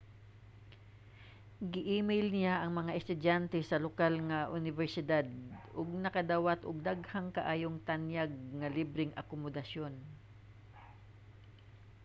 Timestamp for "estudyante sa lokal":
2.99-4.13